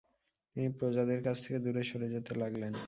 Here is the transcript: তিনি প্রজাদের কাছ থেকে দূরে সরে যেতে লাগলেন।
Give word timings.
তিনি 0.55 0.67
প্রজাদের 0.79 1.19
কাছ 1.23 1.37
থেকে 1.45 1.59
দূরে 1.59 1.83
সরে 1.83 2.07
যেতে 2.09 2.31
লাগলেন। 2.35 2.73